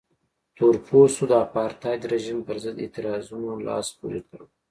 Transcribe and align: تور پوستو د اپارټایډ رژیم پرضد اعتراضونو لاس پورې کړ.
تور 0.55 0.75
پوستو 0.85 1.23
د 1.31 1.33
اپارټایډ 1.45 2.01
رژیم 2.13 2.39
پرضد 2.47 2.75
اعتراضونو 2.83 3.51
لاس 3.67 3.87
پورې 3.97 4.21
کړ. 4.27 4.39